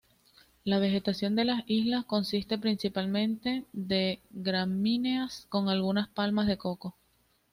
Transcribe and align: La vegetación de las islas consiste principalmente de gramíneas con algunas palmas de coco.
La 0.63 0.79
vegetación 0.79 1.35
de 1.35 1.45
las 1.45 1.61
islas 1.67 2.05
consiste 2.05 2.57
principalmente 2.57 3.65
de 3.71 4.19
gramíneas 4.31 5.45
con 5.49 5.69
algunas 5.69 6.07
palmas 6.09 6.47
de 6.47 6.57
coco. 6.57 6.95